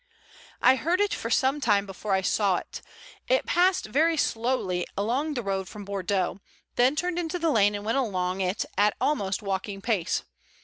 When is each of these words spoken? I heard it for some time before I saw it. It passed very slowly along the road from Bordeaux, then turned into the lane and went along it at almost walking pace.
I 0.63 0.77
heard 0.77 0.99
it 0.99 1.13
for 1.13 1.29
some 1.29 1.61
time 1.61 1.85
before 1.85 2.13
I 2.13 2.21
saw 2.21 2.55
it. 2.57 2.81
It 3.27 3.45
passed 3.45 3.85
very 3.85 4.17
slowly 4.17 4.87
along 4.97 5.35
the 5.35 5.43
road 5.43 5.67
from 5.69 5.85
Bordeaux, 5.85 6.39
then 6.75 6.95
turned 6.95 7.19
into 7.19 7.37
the 7.37 7.51
lane 7.51 7.75
and 7.75 7.85
went 7.85 7.99
along 7.99 8.41
it 8.41 8.65
at 8.79 8.95
almost 8.99 9.43
walking 9.43 9.79
pace. 9.79 10.23